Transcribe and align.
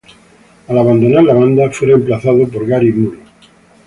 Al 0.67 0.77
abandonar 0.79 1.23
la 1.25 1.35
banda 1.35 1.69
fue 1.69 1.89
reemplazado 1.89 2.47
por 2.47 2.65
Gary 2.65 2.91
Moore. 2.91 3.19